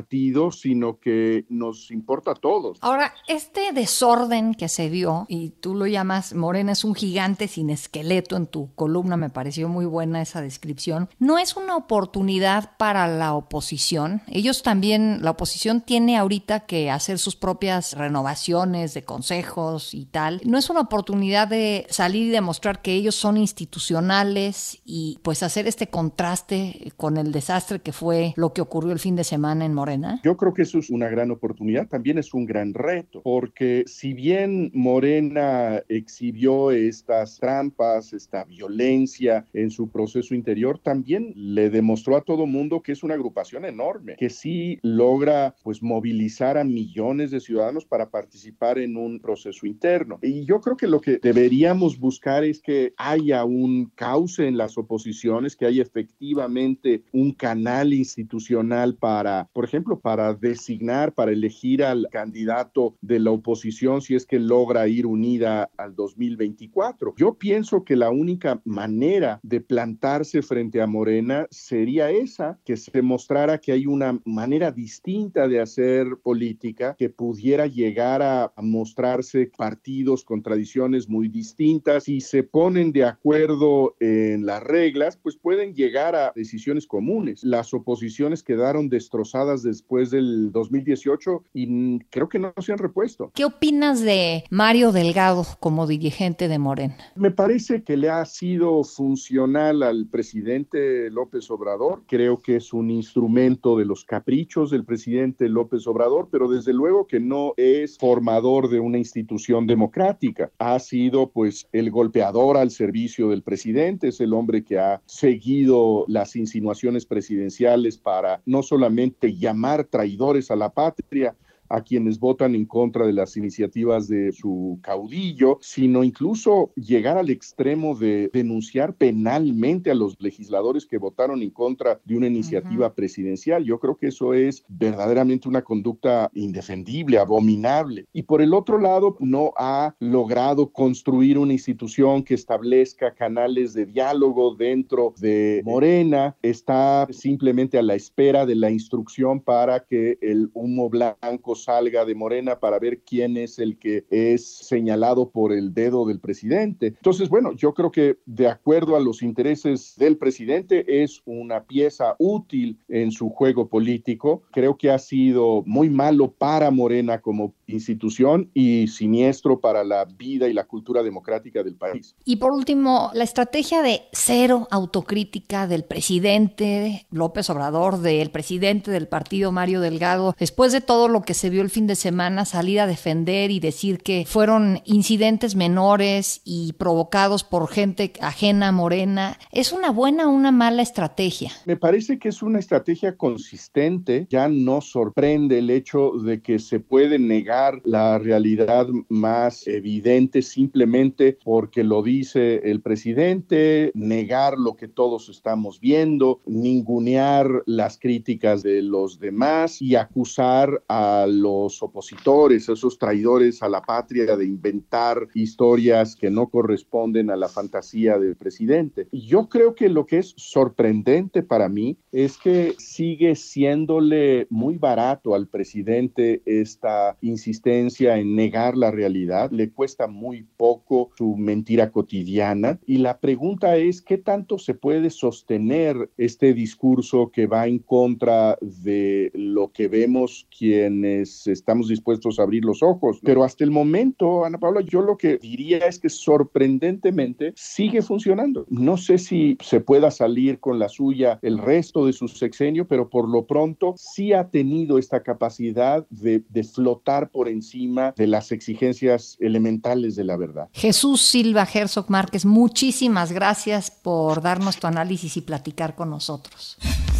sino 0.51 0.99
que 0.99 1.45
nos 1.49 1.91
importa 1.91 2.31
a 2.31 2.35
todos. 2.35 2.77
Ahora, 2.81 3.13
este 3.27 3.71
desorden 3.73 4.53
que 4.53 4.69
se 4.69 4.89
dio, 4.89 5.25
y 5.27 5.49
tú 5.49 5.75
lo 5.75 5.87
llamas 5.87 6.33
Morena 6.33 6.73
es 6.73 6.83
un 6.83 6.95
gigante 6.95 7.47
sin 7.47 7.69
esqueleto 7.69 8.35
en 8.35 8.47
tu 8.47 8.73
columna, 8.75 9.17
me 9.17 9.29
pareció 9.29 9.67
muy 9.69 9.85
buena 9.85 10.21
esa 10.21 10.41
descripción, 10.41 11.09
no 11.19 11.39
es 11.39 11.55
una 11.55 11.75
oportunidad 11.75 12.77
para 12.77 13.07
la 13.07 13.33
oposición. 13.33 14.21
Ellos 14.27 14.63
también, 14.63 15.19
la 15.21 15.31
oposición 15.31 15.81
tiene 15.81 16.17
ahorita 16.17 16.61
que 16.61 16.91
hacer 16.91 17.19
sus 17.19 17.35
propias 17.35 17.93
renovaciones 17.93 18.93
de 18.93 19.03
consejos 19.03 19.93
y 19.93 20.05
tal. 20.05 20.41
No 20.45 20.57
es 20.57 20.69
una 20.69 20.81
oportunidad 20.81 21.47
de 21.47 21.87
salir 21.89 22.27
y 22.27 22.29
demostrar 22.29 22.81
que 22.81 22.93
ellos 22.93 23.15
son 23.15 23.37
institucionales 23.37 24.79
y 24.85 25.19
pues 25.23 25.43
hacer 25.43 25.67
este 25.67 25.87
contraste 25.87 26.93
con 26.97 27.17
el 27.17 27.31
desastre 27.31 27.79
que 27.79 27.93
fue 27.93 28.33
lo 28.35 28.53
que 28.53 28.61
ocurrió 28.61 28.91
el 28.91 28.99
fin 28.99 29.15
de 29.15 29.23
semana 29.23 29.65
en 29.65 29.73
Morena 29.73 29.87
Morena? 29.88 30.20
Yo 30.24 30.36
creo 30.36 30.53
que 30.53 30.63
eso 30.63 30.79
es 30.79 30.89
una 30.89 31.08
gran 31.08 31.32
oportunidad, 31.32 31.88
también 31.88 32.17
es 32.17 32.34
un 32.34 32.46
gran 32.46 32.74
reto, 32.74 33.22
porque 33.24 33.84
si 33.88 34.13
bien 34.13 34.70
Morena 34.74 35.82
exhibió 35.88 36.72
estas 36.72 37.38
trampas, 37.39 38.12
esta 38.12 38.44
violencia 38.44 39.46
en 39.53 39.72
su 39.72 39.89
proceso 39.89 40.36
interior, 40.36 40.79
también 40.79 41.32
le 41.36 41.70
demostró 41.70 42.17
a 42.17 42.22
todo 42.22 42.46
mundo 42.46 42.82
que 42.82 42.91
es 42.91 43.03
una 43.03 43.13
agrupación 43.13 43.63
enorme, 43.63 44.15
que 44.17 44.29
sí 44.29 44.79
logra 44.84 45.56
pues 45.63 45.82
movilizar 45.82 46.58
a 46.58 46.65
millones 46.65 47.32
de 47.32 47.39
ciudadanos 47.39 47.86
para 47.86 48.10
participar 48.10 48.79
en 48.79 48.98
un 48.98 49.20
proceso 49.20 49.65
interno. 49.65 50.20
Y 50.22 50.46
yo 50.46 50.60
creo 50.60 50.75
que 50.75 50.88
lo 50.88 51.00
que 51.00 51.17
deberíamos 51.17 51.98
buscar 51.98 52.44
es 52.44 52.62
que 52.62 52.94
haya 52.98 53.46
un 53.46 53.91
cauce 53.96 54.48
en 54.48 54.58
las 54.58 54.77
oposiciones, 54.77 55.56
que 55.56 55.65
haya 55.65 55.82
efectivamente 55.82 57.03
un 57.13 57.32
canal 57.32 57.94
institucional 57.94 58.96
para, 58.96 59.48
por 59.53 59.65
ejemplo, 59.77 60.00
para 60.00 60.34
designar, 60.34 61.13
para 61.13 61.31
elegir 61.31 61.84
al 61.84 62.07
candidato 62.12 62.96
de 63.01 63.19
la 63.19 63.29
oposición 63.29 64.01
si 64.01 64.15
es 64.15 64.25
que 64.25 64.39
logra 64.39 64.88
ir 64.88 65.05
unida 65.05 65.69
al 65.77 65.96
2024. 65.96 67.13
Yo 67.15 67.36
pienso 67.36 67.84
que 67.84 67.96
la 67.96 68.10
única 68.10 68.60
manera 68.65 69.39
de 69.43 69.62
plantarse 69.62 70.41
frente 70.41 70.81
a 70.81 70.88
Morena 70.88 71.46
sería 71.51 72.10
esa, 72.10 72.60
que 72.65 72.75
se 72.75 73.03
mostrara 73.03 73.60
que 73.60 73.72
hay 73.72 73.86
una 73.86 74.19
manera 74.25 74.72
distinta 74.72 75.48
de 75.48 75.62
hacer 75.62 76.07
política 76.24 76.96
que 76.98 77.10
pudiera 77.10 77.67
llegar 77.67 78.24
a, 78.24 78.51
mostrarse 78.57 79.51
partidos 79.55 80.24
con 80.24 80.41
tradiciones 80.41 81.07
muy 81.07 81.27
distintas 81.27 82.10
y 82.10 82.22
se 82.22 82.43
ponen 82.43 82.91
de 82.91 83.05
acuerdo 83.05 83.96
en 84.00 84.46
las 84.46 84.63
reglas, 84.63 85.17
pues 85.17 85.38
pueden 85.38 85.75
llegar 85.75 86.15
a 86.15 86.31
decisiones 86.36 86.88
comunes. 86.88 87.43
Las 87.43 87.74
oposiciones 87.74 88.41
quedaron 88.43 88.89
destrozadas 88.89 89.63
después 89.67 90.09
del 90.12 90.51
2018 90.51 91.43
y 91.53 92.00
creo 92.09 92.29
que 92.29 92.39
no 92.39 92.53
se 92.59 92.71
han 92.71 92.77
repuesto. 92.79 93.31
¿Qué 93.36 93.45
opinas 93.45 94.01
de 94.01 94.43
Mario 94.50 94.91
Delgado 94.91 95.45
como 95.59 95.86
dirigente 95.86 96.47
de 96.47 96.57
Morena? 96.57 96.97
Me 97.15 97.31
parece 97.31 97.83
que 97.83 97.97
le 97.97 98.09
ha 98.09 98.25
sido 98.25 98.83
funcional 98.83 99.83
al 99.83 100.07
presidente 100.07 101.09
López 101.12 101.50
Obrador. 101.51 102.03
Creo 102.07 102.39
que 102.39 102.55
es 102.55 102.74
un 102.74 102.89
instrumento 102.89 103.77
de 103.77 103.86
los 103.86 104.05
caprichos 104.05 104.71
del 104.71 104.86
presidente 104.86 105.50
López 105.50 105.86
Obrador, 105.88 106.29
pero 106.31 106.47
desde 106.47 106.74
luego 106.74 107.07
que 107.07 107.19
no 107.19 107.53
es 107.57 107.97
formador 107.97 108.69
de 108.69 108.79
una 108.79 108.97
institución 108.97 109.67
democrática. 109.67 110.51
Ha 110.57 110.79
sido 110.79 111.29
pues 111.31 111.67
el 111.71 111.91
golpeador 111.91 112.57
al 112.57 112.71
servicio 112.71 113.29
del 113.29 113.43
presidente, 113.43 114.07
es 114.09 114.21
el 114.21 114.33
hombre 114.33 114.63
que 114.63 114.79
ha 114.79 115.01
seguido 115.05 116.05
las 116.07 116.36
insinuaciones 116.36 117.05
presidenciales 117.05 117.97
para 117.97 118.41
no 118.45 118.63
solamente 118.63 119.36
llamar 119.36 119.56
traidores 119.85 120.51
a 120.51 120.55
la 120.55 120.69
patria, 120.69 121.35
a 121.69 121.81
quienes 121.81 122.19
votan 122.19 122.55
en 122.55 122.65
contra 122.65 123.05
de 123.05 123.13
las 123.13 123.38
iniciativas 123.38 124.07
de 124.07 124.31
su 124.31 124.79
caudillo, 124.81 125.57
sino 125.62 126.03
incluso 126.03 126.71
llegar 126.75 127.17
al 127.17 127.29
extremo 127.29 127.95
de 127.95 128.29
denunciar 128.33 128.95
penalmente 128.95 129.91
a 129.91 129.95
los 129.95 130.15
legisladores 130.19 130.86
que 130.86 130.97
votaron 130.97 131.41
en 131.41 131.50
contra 131.50 132.00
de 132.05 132.17
una 132.17 132.27
iniciativa 132.27 132.93
presidencial. 132.93 133.63
Yo 133.63 133.79
creo 133.79 133.97
que 133.97 134.07
eso 134.07 134.33
es 134.33 134.63
verdaderamente 134.67 135.47
una 135.47 135.63
conducta 135.63 136.29
indefendible, 136.33 137.17
abominable. 137.17 138.05
Y 138.13 138.24
por 138.24 138.41
el 138.41 138.53
otro 138.53 138.77
lado, 138.79 139.17
no 139.19 139.53
ha 139.57 139.95
logrado 140.00 140.71
construir 140.71 141.38
una 141.38 141.53
institución 141.53 142.24
que 142.24 142.33
establezca 142.33 143.13
canales 143.13 143.74
de 143.74 143.86
diálogo 143.86 144.55
dentro 144.55 145.13
de 145.19 145.62
Morena, 145.65 146.36
está 146.41 147.07
simplemente 147.12 147.77
a 147.77 147.81
la 147.81 147.95
espera 147.95 148.45
de 148.45 148.55
la 148.55 148.69
instrucción 148.69 149.39
para 149.39 149.81
que 149.81 150.17
el 150.21 150.50
humo 150.53 150.89
blanco 150.89 151.55
salga 151.63 152.05
de 152.05 152.15
Morena 152.15 152.59
para 152.59 152.79
ver 152.79 153.01
quién 153.01 153.37
es 153.37 153.59
el 153.59 153.77
que 153.77 154.05
es 154.09 154.47
señalado 154.47 155.29
por 155.29 155.51
el 155.51 155.73
dedo 155.73 156.05
del 156.05 156.19
presidente. 156.19 156.87
Entonces, 156.87 157.29
bueno, 157.29 157.53
yo 157.53 157.73
creo 157.73 157.91
que 157.91 158.17
de 158.25 158.47
acuerdo 158.47 158.95
a 158.95 158.99
los 158.99 159.21
intereses 159.21 159.93
del 159.97 160.17
presidente 160.17 161.03
es 161.03 161.21
una 161.25 161.63
pieza 161.65 162.15
útil 162.19 162.79
en 162.87 163.11
su 163.11 163.29
juego 163.29 163.67
político. 163.67 164.43
Creo 164.51 164.77
que 164.77 164.91
ha 164.91 164.99
sido 164.99 165.63
muy 165.65 165.89
malo 165.89 166.31
para 166.31 166.71
Morena 166.71 167.21
como 167.21 167.53
institución 167.67 168.50
y 168.53 168.88
siniestro 168.88 169.59
para 169.59 169.83
la 169.83 170.05
vida 170.05 170.47
y 170.47 170.53
la 170.53 170.65
cultura 170.65 171.03
democrática 171.03 171.63
del 171.63 171.75
país. 171.75 172.15
Y 172.25 172.38
por 172.38 172.51
último, 172.51 173.12
la 173.13 173.24
estrategia 173.24 173.81
de 173.81 174.03
cero 174.13 174.67
autocrítica 174.71 175.67
del 175.67 175.83
presidente 175.83 177.05
López 177.12 177.50
Obrador, 177.50 178.00
del 178.00 178.31
presidente 178.31 178.91
del 178.91 179.07
partido 179.07 179.51
Mario 179.51 179.81
Delgado, 179.81 180.36
después 180.39 180.71
de 180.71 180.81
todo 180.81 181.07
lo 181.07 181.21
que 181.21 181.33
se 181.33 181.50
vio 181.50 181.62
el 181.62 181.69
fin 181.69 181.88
de 181.88 181.95
semana, 181.95 182.45
salir 182.45 182.79
a 182.79 182.88
defender 182.88 183.51
y 183.51 183.59
decir 183.59 184.00
que 184.00 184.25
fueron 184.25 184.81
incidentes 184.86 185.55
menores 185.55 186.41
y 186.45 186.74
provocados 186.74 187.43
por 187.43 187.69
gente 187.69 188.13
ajena 188.21 188.71
morena, 188.71 189.38
¿es 189.51 189.74
una 189.74 189.91
buena 189.91 190.27
o 190.27 190.31
una 190.31 190.51
mala 190.51 190.81
estrategia? 190.81 191.51
Me 191.65 191.75
parece 191.75 192.17
que 192.19 192.29
es 192.29 192.41
una 192.41 192.59
estrategia 192.59 193.17
consistente, 193.17 194.27
ya 194.29 194.47
no 194.47 194.81
sorprende 194.81 195.59
el 195.59 195.69
hecho 195.69 196.12
de 196.24 196.41
que 196.41 196.59
se 196.59 196.79
puede 196.79 197.19
negar 197.19 197.56
la 197.83 198.19
realidad 198.19 198.87
más 199.09 199.67
evidente 199.67 200.41
simplemente 200.41 201.37
porque 201.43 201.83
lo 201.83 202.03
dice 202.03 202.61
el 202.69 202.81
presidente, 202.81 203.91
negar 203.93 204.57
lo 204.57 204.75
que 204.75 204.87
todos 204.87 205.29
estamos 205.29 205.79
viendo, 205.79 206.41
ningunear 206.45 207.63
las 207.65 207.97
críticas 207.97 208.63
de 208.63 208.81
los 208.81 209.19
demás 209.19 209.81
y 209.81 209.95
acusar 209.95 210.83
a 210.87 211.25
los 211.27 211.81
opositores, 211.81 212.69
a 212.69 212.73
esos 212.73 212.97
traidores 212.97 213.63
a 213.63 213.69
la 213.69 213.81
patria 213.81 214.35
de 214.35 214.45
inventar 214.45 215.27
historias 215.33 216.15
que 216.15 216.29
no 216.29 216.47
corresponden 216.47 217.31
a 217.31 217.35
la 217.35 217.47
fantasía 217.47 218.19
del 218.19 218.35
presidente. 218.35 219.07
Y 219.11 219.21
yo 219.21 219.49
creo 219.49 219.73
que 219.73 219.89
lo 219.89 220.05
que 220.05 220.19
es 220.19 220.33
sorprendente 220.37 221.43
para 221.43 221.69
mí 221.69 221.97
es 222.11 222.37
que 222.37 222.75
sigue 222.77 223.35
siéndole 223.35 224.47
muy 224.49 224.77
barato 224.77 225.33
al 225.33 225.47
presidente 225.47 226.41
esta 226.45 227.17
incidencia 227.21 227.46
insistencia 227.47 228.17
en 228.17 228.35
negar 228.35 228.75
la 228.75 228.91
realidad, 228.91 229.51
le 229.51 229.69
cuesta 229.69 230.07
muy 230.07 230.45
poco 230.57 231.11
su 231.17 231.37
mentira 231.37 231.91
cotidiana 231.91 232.79
y 232.85 232.97
la 232.97 233.19
pregunta 233.19 233.77
es 233.77 234.01
qué 234.01 234.17
tanto 234.17 234.57
se 234.57 234.73
puede 234.73 235.09
sostener 235.09 236.09
este 236.17 236.53
discurso 236.53 237.31
que 237.31 237.47
va 237.47 237.67
en 237.67 237.79
contra 237.79 238.57
de 238.61 239.31
lo 239.33 239.71
que 239.71 239.87
vemos 239.87 240.47
quienes 240.57 241.47
estamos 241.47 241.87
dispuestos 241.87 242.37
a 242.37 242.43
abrir 242.43 242.65
los 242.65 242.83
ojos. 242.83 243.19
Pero 243.23 243.43
hasta 243.43 243.63
el 243.63 243.71
momento, 243.71 244.43
Ana 244.43 244.57
Paula, 244.57 244.81
yo 244.81 245.01
lo 245.01 245.17
que 245.17 245.37
diría 245.37 245.77
es 245.79 245.99
que 245.99 246.09
sorprendentemente 246.09 247.53
sigue 247.55 248.01
funcionando. 248.01 248.65
No 248.69 248.97
sé 248.97 249.17
si 249.17 249.57
se 249.61 249.79
pueda 249.79 250.11
salir 250.11 250.59
con 250.59 250.79
la 250.79 250.89
suya 250.89 251.39
el 251.41 251.59
resto 251.59 252.05
de 252.05 252.13
su 252.13 252.27
sexenio, 252.27 252.87
pero 252.87 253.09
por 253.09 253.29
lo 253.29 253.45
pronto 253.45 253.93
sí 253.97 254.33
ha 254.33 254.49
tenido 254.49 254.97
esta 254.97 255.23
capacidad 255.23 256.05
de, 256.09 256.43
de 256.49 256.63
flotar 256.63 257.29
por 257.38 257.50
encima 257.50 258.15
de 258.17 258.25
las 258.25 258.51
exigencias 258.51 259.38
elementales 259.39 260.15
de 260.15 260.24
la 260.24 260.38
verdad. 260.38 260.70
Jesús 260.74 261.22
Silva 261.22 261.67
Herzog 261.72 262.10
Márquez, 262.10 262.46
muchísimas 262.46 263.32
gracias 263.32 263.91
por 263.91 264.41
darnos 264.41 264.77
tu 264.77 264.88
análisis 264.88 265.38
y 265.38 265.41
platicar 265.41 265.94
con 265.94 266.10
nosotros. 266.10 266.77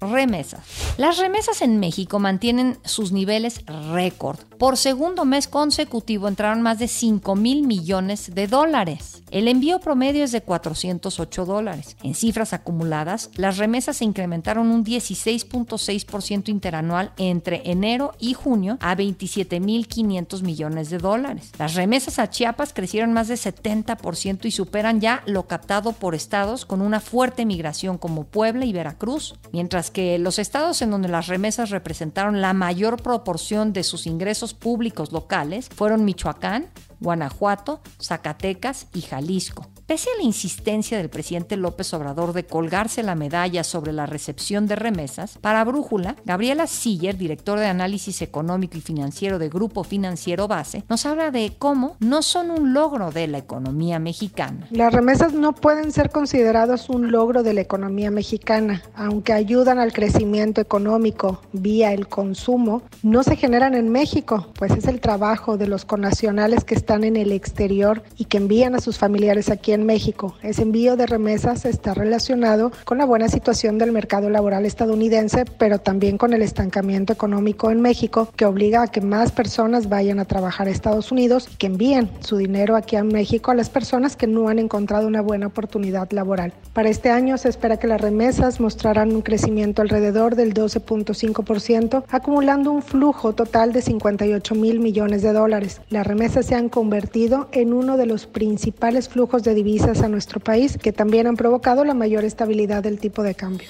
Remesas. 0.00 0.60
Las 0.96 1.18
remesas 1.18 1.60
en 1.60 1.78
México 1.78 2.18
mantienen 2.18 2.78
sus 2.84 3.12
niveles 3.12 3.62
récord. 3.92 4.38
Por 4.58 4.78
segundo 4.78 5.26
mes 5.26 5.46
consecutivo 5.46 6.26
entraron 6.26 6.62
más 6.62 6.78
de 6.78 6.88
5 6.88 7.36
mil 7.36 7.66
millones 7.66 8.34
de 8.34 8.46
dólares. 8.46 9.22
El 9.30 9.46
envío 9.46 9.78
promedio 9.78 10.24
es 10.24 10.32
de 10.32 10.40
408 10.40 11.44
dólares. 11.44 11.96
En 12.02 12.14
cifras 12.14 12.52
acumuladas, 12.52 13.30
las 13.36 13.58
remesas 13.58 13.98
se 13.98 14.04
incrementaron 14.04 14.70
un 14.70 14.84
16.6% 14.84 16.48
interanual 16.48 17.12
entre 17.18 17.70
enero 17.70 18.12
y 18.18 18.34
junio 18.34 18.78
a 18.80 18.96
27.500 18.96 20.42
millones 20.42 20.90
de 20.90 20.98
dólares. 20.98 21.52
Las 21.58 21.74
remesas 21.74 22.18
a 22.18 22.30
Chiapas 22.30 22.72
crecieron 22.72 23.12
más 23.12 23.28
de 23.28 23.34
70% 23.34 24.46
y 24.46 24.50
superan 24.50 25.00
ya 25.00 25.22
lo 25.26 25.46
captado 25.46 25.92
por 25.92 26.14
estados 26.14 26.64
con 26.64 26.80
una 26.80 27.00
fuerte 27.00 27.44
migración 27.44 27.98
como 27.98 28.24
Puebla 28.24 28.64
y 28.64 28.72
Veracruz, 28.72 29.34
mientras 29.52 29.89
que 29.90 30.18
los 30.18 30.38
estados 30.38 30.82
en 30.82 30.90
donde 30.90 31.08
las 31.08 31.26
remesas 31.26 31.70
representaron 31.70 32.40
la 32.40 32.52
mayor 32.52 33.02
proporción 33.02 33.72
de 33.72 33.84
sus 33.84 34.06
ingresos 34.06 34.54
públicos 34.54 35.12
locales 35.12 35.68
fueron 35.68 36.04
Michoacán, 36.04 36.68
Guanajuato, 37.00 37.80
Zacatecas 38.00 38.88
y 38.94 39.02
Jalisco. 39.02 39.69
Pese 39.90 40.08
a 40.14 40.18
la 40.18 40.22
insistencia 40.22 40.98
del 40.98 41.10
presidente 41.10 41.56
López 41.56 41.92
Obrador 41.94 42.32
de 42.32 42.44
colgarse 42.44 43.02
la 43.02 43.16
medalla 43.16 43.64
sobre 43.64 43.92
la 43.92 44.06
recepción 44.06 44.68
de 44.68 44.76
remesas, 44.76 45.36
para 45.40 45.64
Brújula, 45.64 46.14
Gabriela 46.24 46.68
Siller, 46.68 47.16
director 47.16 47.58
de 47.58 47.66
análisis 47.66 48.22
económico 48.22 48.78
y 48.78 48.82
financiero 48.82 49.40
de 49.40 49.48
Grupo 49.48 49.82
Financiero 49.82 50.46
Base, 50.46 50.84
nos 50.88 51.06
habla 51.06 51.32
de 51.32 51.54
cómo 51.58 51.96
no 51.98 52.22
son 52.22 52.52
un 52.52 52.72
logro 52.72 53.10
de 53.10 53.26
la 53.26 53.38
economía 53.38 53.98
mexicana. 53.98 54.68
Las 54.70 54.94
remesas 54.94 55.32
no 55.32 55.56
pueden 55.56 55.90
ser 55.90 56.10
consideradas 56.10 56.88
un 56.88 57.10
logro 57.10 57.42
de 57.42 57.54
la 57.54 57.62
economía 57.62 58.12
mexicana, 58.12 58.84
aunque 58.94 59.32
ayudan 59.32 59.80
al 59.80 59.92
crecimiento 59.92 60.60
económico 60.60 61.42
vía 61.52 61.92
el 61.92 62.06
consumo, 62.06 62.82
no 63.02 63.24
se 63.24 63.34
generan 63.34 63.74
en 63.74 63.88
México, 63.88 64.52
pues 64.54 64.70
es 64.70 64.86
el 64.86 65.00
trabajo 65.00 65.56
de 65.56 65.66
los 65.66 65.84
connacionales 65.84 66.62
que 66.62 66.76
están 66.76 67.02
en 67.02 67.16
el 67.16 67.32
exterior 67.32 68.04
y 68.16 68.26
que 68.26 68.36
envían 68.36 68.76
a 68.76 68.80
sus 68.80 68.96
familiares 68.96 69.50
aquí 69.50 69.72
en 69.72 69.79
México. 69.86 70.34
Ese 70.42 70.62
envío 70.62 70.96
de 70.96 71.06
remesas 71.06 71.64
está 71.64 71.94
relacionado 71.94 72.72
con 72.84 72.98
la 72.98 73.04
buena 73.04 73.28
situación 73.28 73.78
del 73.78 73.92
mercado 73.92 74.30
laboral 74.30 74.66
estadounidense, 74.66 75.44
pero 75.58 75.78
también 75.78 76.18
con 76.18 76.32
el 76.32 76.42
estancamiento 76.42 77.12
económico 77.12 77.70
en 77.70 77.80
México, 77.80 78.28
que 78.36 78.44
obliga 78.44 78.82
a 78.82 78.88
que 78.88 79.00
más 79.00 79.32
personas 79.32 79.88
vayan 79.88 80.20
a 80.20 80.24
trabajar 80.24 80.68
a 80.68 80.70
Estados 80.70 81.12
Unidos 81.12 81.48
y 81.52 81.56
que 81.56 81.66
envíen 81.66 82.10
su 82.20 82.36
dinero 82.36 82.76
aquí 82.76 82.96
a 82.96 83.04
México 83.04 83.50
a 83.50 83.54
las 83.54 83.70
personas 83.70 84.16
que 84.16 84.26
no 84.26 84.48
han 84.48 84.58
encontrado 84.58 85.06
una 85.06 85.22
buena 85.22 85.46
oportunidad 85.46 86.10
laboral. 86.12 86.52
Para 86.72 86.88
este 86.88 87.10
año 87.10 87.38
se 87.38 87.48
espera 87.48 87.78
que 87.78 87.86
las 87.86 88.00
remesas 88.00 88.60
mostrarán 88.60 89.12
un 89.12 89.22
crecimiento 89.22 89.82
alrededor 89.82 90.36
del 90.36 90.54
12.5%, 90.54 92.04
acumulando 92.08 92.70
un 92.70 92.82
flujo 92.82 93.34
total 93.34 93.72
de 93.72 93.82
58 93.82 94.54
mil 94.54 94.80
millones 94.80 95.22
de 95.22 95.32
dólares. 95.32 95.80
Las 95.90 96.06
remesas 96.06 96.46
se 96.46 96.54
han 96.54 96.68
convertido 96.68 97.48
en 97.52 97.72
uno 97.72 97.96
de 97.96 98.06
los 98.06 98.26
principales 98.26 99.08
flujos 99.08 99.42
de 99.42 99.54
divisas 99.54 99.69
a 99.78 100.08
nuestro 100.08 100.40
país 100.40 100.76
que 100.78 100.92
también 100.92 101.26
han 101.26 101.36
provocado 101.36 101.84
la 101.84 101.94
mayor 101.94 102.24
estabilidad 102.24 102.82
del 102.82 102.98
tipo 102.98 103.22
de 103.22 103.34
cambio. 103.34 103.68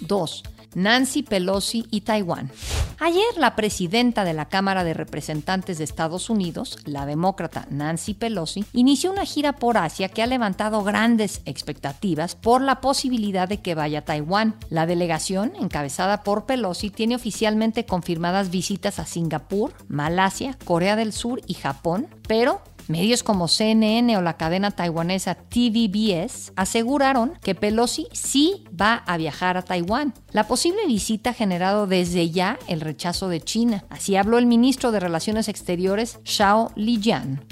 2. 0.00 0.42
Nancy 0.74 1.22
Pelosi 1.22 1.86
y 1.90 2.02
Taiwán. 2.02 2.50
Ayer 2.98 3.24
la 3.36 3.56
presidenta 3.56 4.24
de 4.24 4.34
la 4.34 4.48
Cámara 4.48 4.84
de 4.84 4.92
Representantes 4.92 5.78
de 5.78 5.84
Estados 5.84 6.30
Unidos, 6.30 6.78
la 6.84 7.06
demócrata 7.06 7.66
Nancy 7.70 8.14
Pelosi, 8.14 8.64
inició 8.72 9.12
una 9.12 9.24
gira 9.24 9.54
por 9.54 9.78
Asia 9.78 10.08
que 10.08 10.22
ha 10.22 10.26
levantado 10.26 10.82
grandes 10.82 11.40
expectativas 11.44 12.34
por 12.34 12.60
la 12.60 12.80
posibilidad 12.80 13.48
de 13.48 13.62
que 13.62 13.74
vaya 13.74 14.00
a 14.00 14.04
Taiwán. 14.04 14.56
La 14.68 14.86
delegación, 14.86 15.52
encabezada 15.58 16.22
por 16.22 16.44
Pelosi, 16.44 16.90
tiene 16.90 17.16
oficialmente 17.16 17.86
confirmadas 17.86 18.50
visitas 18.50 18.98
a 18.98 19.06
Singapur, 19.06 19.72
Malasia, 19.88 20.58
Corea 20.64 20.96
del 20.96 21.12
Sur 21.12 21.40
y 21.46 21.54
Japón, 21.54 22.08
pero 22.26 22.60
Medios 22.88 23.22
como 23.22 23.48
CNN 23.48 24.16
o 24.16 24.22
la 24.22 24.36
cadena 24.36 24.70
taiwanesa 24.70 25.34
TVBS 25.34 26.52
aseguraron 26.56 27.32
que 27.42 27.54
Pelosi 27.54 28.08
sí 28.12 28.64
va 28.78 28.96
a 29.06 29.16
viajar 29.16 29.56
a 29.56 29.62
Taiwán. 29.62 30.14
La 30.32 30.46
posible 30.46 30.86
visita 30.86 31.30
ha 31.30 31.34
generado 31.34 31.86
desde 31.86 32.30
ya 32.30 32.58
el 32.68 32.80
rechazo 32.80 33.28
de 33.28 33.40
China. 33.40 33.84
Así 33.88 34.16
habló 34.16 34.38
el 34.38 34.46
ministro 34.46 34.92
de 34.92 35.00
Relaciones 35.00 35.48
Exteriores, 35.48 36.20
Xiao 36.24 36.72
Lijian. 36.74 37.44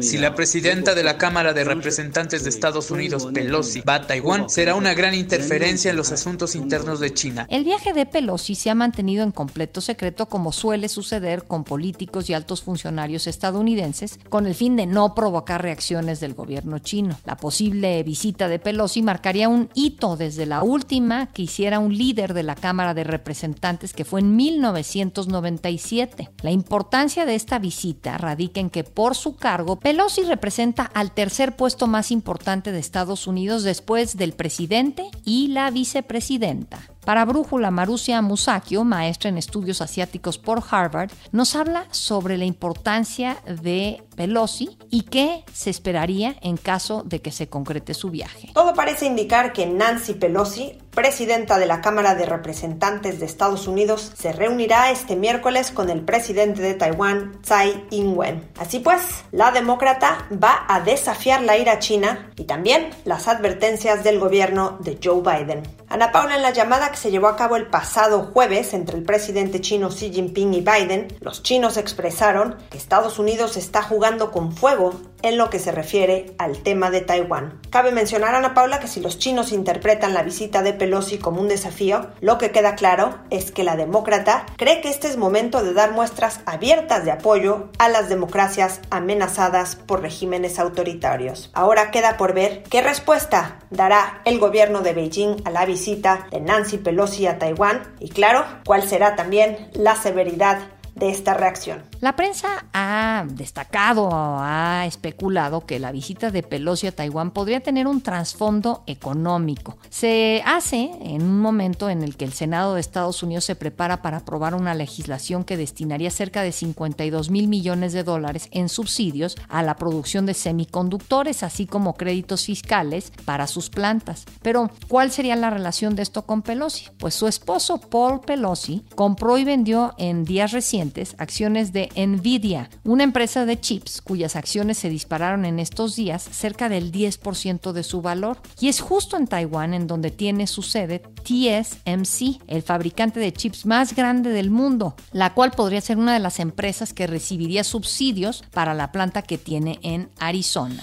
Si 0.00 0.16
la 0.16 0.34
presidenta 0.34 0.94
de 0.94 1.02
la 1.02 1.18
Cámara 1.18 1.52
de 1.52 1.62
Representantes 1.62 2.42
de 2.42 2.48
Estados 2.48 2.90
Unidos, 2.90 3.28
Pelosi, 3.34 3.82
va 3.82 3.96
a 3.96 4.06
Taiwán, 4.06 4.48
será 4.48 4.74
una 4.74 4.94
gran 4.94 5.14
interferencia 5.14 5.90
en 5.90 5.96
los 5.96 6.10
asuntos 6.10 6.54
internos 6.54 7.00
de 7.00 7.12
China. 7.12 7.46
El 7.50 7.64
viaje 7.64 7.92
de 7.92 8.06
Pelosi 8.06 8.54
se 8.54 8.70
ha 8.70 8.74
mantenido 8.74 9.22
en 9.22 9.32
completo 9.32 9.82
secreto 9.82 10.26
como 10.26 10.52
suele 10.52 10.88
suceder 10.88 11.44
con 11.44 11.64
políticos 11.64 12.30
y 12.30 12.34
altos 12.34 12.62
funcionarios 12.62 13.26
estadounidenses, 13.26 14.18
con 14.30 14.46
el 14.46 14.54
fin 14.54 14.74
de 14.74 14.86
no 14.86 15.14
provocar 15.14 15.62
reacciones 15.62 16.18
del 16.18 16.32
gobierno 16.32 16.78
chino. 16.78 17.18
La 17.26 17.36
posible 17.36 18.02
visita 18.04 18.48
de 18.48 18.58
Pelosi 18.58 19.02
marcaría 19.02 19.50
un 19.50 19.68
hito 19.74 20.16
desde 20.16 20.46
la 20.46 20.62
última 20.62 21.30
que 21.32 21.42
hiciera 21.42 21.78
un 21.78 21.94
líder 21.94 22.32
de 22.32 22.42
la 22.42 22.54
Cámara 22.54 22.94
de 22.94 23.04
Representantes 23.04 23.92
que 23.92 24.06
fue 24.06 24.20
en 24.20 24.34
1997. 24.34 26.30
La 26.40 26.50
importancia 26.50 27.26
de 27.26 27.34
esta 27.34 27.58
visita 27.58 28.16
radica 28.16 28.60
en 28.60 28.70
que 28.70 28.82
por 28.82 29.14
su 29.14 29.25
cargo, 29.34 29.76
Pelosi 29.76 30.22
representa 30.22 30.84
al 30.84 31.10
tercer 31.10 31.56
puesto 31.56 31.88
más 31.88 32.12
importante 32.12 32.70
de 32.70 32.78
Estados 32.78 33.26
Unidos 33.26 33.64
después 33.64 34.16
del 34.16 34.32
presidente 34.32 35.10
y 35.24 35.48
la 35.48 35.70
vicepresidenta. 35.70 36.78
Para 37.04 37.24
Brújula, 37.24 37.70
Marusia 37.70 38.20
Musakio, 38.20 38.82
maestra 38.82 39.28
en 39.28 39.38
estudios 39.38 39.80
asiáticos 39.80 40.38
por 40.38 40.60
Harvard, 40.68 41.12
nos 41.30 41.54
habla 41.54 41.86
sobre 41.92 42.36
la 42.36 42.46
importancia 42.46 43.36
de 43.46 44.02
Pelosi 44.16 44.76
y 44.90 45.02
qué 45.02 45.44
se 45.52 45.70
esperaría 45.70 46.34
en 46.42 46.56
caso 46.56 47.04
de 47.04 47.22
que 47.22 47.30
se 47.30 47.48
concrete 47.48 47.94
su 47.94 48.10
viaje. 48.10 48.50
Todo 48.54 48.74
parece 48.74 49.06
indicar 49.06 49.52
que 49.52 49.66
Nancy 49.66 50.14
Pelosi, 50.14 50.78
presidenta 50.96 51.58
de 51.58 51.66
la 51.66 51.82
Cámara 51.82 52.14
de 52.14 52.24
Representantes 52.24 53.20
de 53.20 53.26
Estados 53.26 53.68
Unidos, 53.68 54.12
se 54.16 54.32
reunirá 54.32 54.90
este 54.90 55.14
miércoles 55.14 55.70
con 55.70 55.90
el 55.90 56.00
presidente 56.00 56.62
de 56.62 56.74
Taiwán, 56.74 57.40
Tsai 57.42 57.84
Ing-wen. 57.90 58.48
Así 58.58 58.80
pues, 58.80 59.02
la 59.30 59.52
demócrata 59.52 60.26
va 60.32 60.64
a 60.66 60.80
desafiar 60.80 61.42
la 61.42 61.58
ira 61.58 61.78
china 61.78 62.32
y 62.36 62.44
también 62.44 62.88
las 63.04 63.28
advertencias 63.28 64.02
del 64.04 64.18
gobierno 64.18 64.78
de 64.80 64.98
Joe 65.00 65.20
Biden. 65.20 65.62
Ana 65.88 66.10
Paula, 66.10 66.36
en 66.36 66.42
la 66.42 66.50
llamada 66.50 66.90
que 66.90 66.96
se 66.96 67.10
llevó 67.10 67.28
a 67.28 67.36
cabo 67.36 67.56
el 67.56 67.68
pasado 67.68 68.30
jueves 68.32 68.74
entre 68.74 68.96
el 68.96 69.04
presidente 69.04 69.60
chino 69.60 69.90
Xi 69.90 70.10
Jinping 70.12 70.54
y 70.54 70.60
Biden, 70.60 71.08
los 71.20 71.42
chinos 71.42 71.76
expresaron 71.76 72.56
que 72.70 72.78
Estados 72.78 73.20
Unidos 73.20 73.56
está 73.56 73.82
jugando 73.82 74.32
con 74.32 74.50
fuego 74.52 74.94
en 75.22 75.36
lo 75.36 75.50
que 75.50 75.58
se 75.58 75.72
refiere 75.72 76.34
al 76.38 76.58
tema 76.58 76.90
de 76.90 77.00
Taiwán. 77.00 77.60
Cabe 77.70 77.92
mencionar, 77.92 78.34
Ana 78.34 78.54
Paula, 78.54 78.80
que 78.80 78.88
si 78.88 79.00
los 79.00 79.18
chinos 79.18 79.52
interpretan 79.52 80.14
la 80.14 80.22
visita 80.22 80.62
de 80.62 80.72
Pelosi 80.72 81.18
como 81.18 81.40
un 81.40 81.48
desafío, 81.48 82.08
lo 82.20 82.38
que 82.38 82.50
queda 82.50 82.74
claro 82.74 83.18
es 83.30 83.50
que 83.50 83.64
la 83.64 83.76
demócrata 83.76 84.46
cree 84.56 84.80
que 84.80 84.88
este 84.88 85.08
es 85.08 85.16
momento 85.16 85.62
de 85.62 85.74
dar 85.74 85.92
muestras 85.92 86.40
abiertas 86.46 87.04
de 87.04 87.10
apoyo 87.10 87.70
a 87.78 87.88
las 87.88 88.08
democracias 88.08 88.80
amenazadas 88.90 89.76
por 89.76 90.02
regímenes 90.02 90.58
autoritarios. 90.58 91.50
Ahora 91.54 91.90
queda 91.90 92.16
por 92.16 92.34
ver 92.34 92.62
qué 92.64 92.82
respuesta 92.82 93.58
dará 93.70 94.20
el 94.24 94.38
gobierno 94.38 94.80
de 94.80 94.92
Beijing 94.92 95.42
a 95.44 95.50
la 95.50 95.64
visita 95.64 96.26
de 96.30 96.40
Nancy 96.40 96.78
Pelosi 96.78 97.26
a 97.26 97.38
Taiwán 97.38 97.94
y 98.00 98.10
claro, 98.10 98.44
cuál 98.64 98.82
será 98.82 99.16
también 99.16 99.68
la 99.72 99.94
severidad 99.96 100.58
de 100.94 101.10
esta 101.10 101.34
reacción. 101.34 101.82
La 102.00 102.14
prensa 102.14 102.66
ha 102.74 103.24
destacado, 103.26 104.10
ha 104.12 104.84
especulado 104.86 105.64
que 105.64 105.78
la 105.78 105.92
visita 105.92 106.30
de 106.30 106.42
Pelosi 106.42 106.86
a 106.86 106.92
Taiwán 106.92 107.30
podría 107.30 107.60
tener 107.60 107.86
un 107.86 108.02
trasfondo 108.02 108.82
económico. 108.86 109.78
Se 109.88 110.42
hace 110.44 110.90
en 111.00 111.22
un 111.22 111.40
momento 111.40 111.88
en 111.88 112.02
el 112.02 112.16
que 112.16 112.26
el 112.26 112.34
Senado 112.34 112.74
de 112.74 112.80
Estados 112.80 113.22
Unidos 113.22 113.44
se 113.44 113.56
prepara 113.56 114.02
para 114.02 114.18
aprobar 114.18 114.54
una 114.54 114.74
legislación 114.74 115.42
que 115.42 115.56
destinaría 115.56 116.10
cerca 116.10 116.42
de 116.42 116.52
52 116.52 117.30
mil 117.30 117.48
millones 117.48 117.94
de 117.94 118.04
dólares 118.04 118.48
en 118.50 118.68
subsidios 118.68 119.36
a 119.48 119.62
la 119.62 119.76
producción 119.76 120.26
de 120.26 120.34
semiconductores, 120.34 121.42
así 121.42 121.66
como 121.66 121.94
créditos 121.94 122.44
fiscales 122.44 123.10
para 123.24 123.46
sus 123.46 123.70
plantas. 123.70 124.26
Pero, 124.42 124.70
¿cuál 124.88 125.10
sería 125.10 125.34
la 125.34 125.48
relación 125.48 125.96
de 125.96 126.02
esto 126.02 126.26
con 126.26 126.42
Pelosi? 126.42 126.88
Pues 126.98 127.14
su 127.14 127.26
esposo 127.26 127.78
Paul 127.78 128.20
Pelosi 128.20 128.84
compró 128.94 129.38
y 129.38 129.44
vendió 129.44 129.94
en 129.96 130.24
días 130.24 130.52
recientes 130.52 131.16
acciones 131.18 131.72
de 131.72 131.85
Nvidia, 131.94 132.70
una 132.84 133.04
empresa 133.04 133.46
de 133.46 133.60
chips 133.60 134.00
cuyas 134.00 134.36
acciones 134.36 134.78
se 134.78 134.88
dispararon 134.88 135.44
en 135.44 135.58
estos 135.58 135.96
días 135.96 136.22
cerca 136.22 136.68
del 136.68 136.92
10% 136.92 137.72
de 137.72 137.82
su 137.82 138.02
valor. 138.02 138.38
Y 138.60 138.68
es 138.68 138.80
justo 138.80 139.16
en 139.16 139.26
Taiwán 139.26 139.74
en 139.74 139.86
donde 139.86 140.10
tiene 140.10 140.46
su 140.46 140.62
sede 140.62 140.98
TSMC, 140.98 142.40
el 142.46 142.62
fabricante 142.62 143.20
de 143.20 143.32
chips 143.32 143.66
más 143.66 143.94
grande 143.94 144.30
del 144.30 144.50
mundo, 144.50 144.94
la 145.12 145.34
cual 145.34 145.50
podría 145.50 145.80
ser 145.80 145.98
una 145.98 146.14
de 146.14 146.20
las 146.20 146.40
empresas 146.40 146.92
que 146.92 147.06
recibiría 147.06 147.64
subsidios 147.64 148.44
para 148.52 148.74
la 148.74 148.92
planta 148.92 149.22
que 149.22 149.38
tiene 149.38 149.78
en 149.82 150.08
Arizona. 150.18 150.82